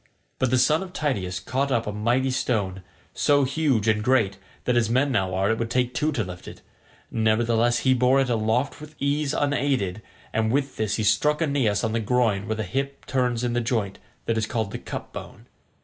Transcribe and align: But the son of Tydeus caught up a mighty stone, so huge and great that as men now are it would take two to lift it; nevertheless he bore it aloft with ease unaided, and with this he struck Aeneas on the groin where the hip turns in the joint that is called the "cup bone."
But 0.39 0.49
the 0.49 0.57
son 0.57 0.81
of 0.81 0.93
Tydeus 0.93 1.39
caught 1.39 1.71
up 1.71 1.85
a 1.85 1.91
mighty 1.91 2.31
stone, 2.31 2.81
so 3.13 3.43
huge 3.43 3.87
and 3.87 4.03
great 4.03 4.39
that 4.65 4.75
as 4.75 4.89
men 4.89 5.11
now 5.11 5.35
are 5.35 5.51
it 5.51 5.59
would 5.59 5.69
take 5.69 5.93
two 5.93 6.11
to 6.13 6.23
lift 6.23 6.47
it; 6.47 6.61
nevertheless 7.11 7.81
he 7.85 7.93
bore 7.93 8.19
it 8.19 8.27
aloft 8.27 8.81
with 8.81 8.95
ease 8.99 9.31
unaided, 9.31 10.01
and 10.33 10.51
with 10.51 10.77
this 10.77 10.95
he 10.95 11.03
struck 11.03 11.39
Aeneas 11.39 11.83
on 11.83 11.91
the 11.91 11.99
groin 11.99 12.47
where 12.47 12.55
the 12.55 12.63
hip 12.63 13.05
turns 13.05 13.43
in 13.43 13.53
the 13.53 13.61
joint 13.61 13.99
that 14.25 14.39
is 14.39 14.47
called 14.47 14.71
the 14.71 14.79
"cup 14.79 15.13
bone." 15.13 15.45